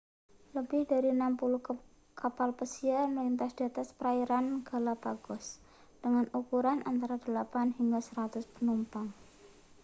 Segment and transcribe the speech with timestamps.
[0.57, 1.61] lebih dari 60
[2.21, 5.45] kapal pesiar melintas di atas perairan galapagos
[6.03, 9.07] dengan ukuran antara 8 hingga 100 penumpang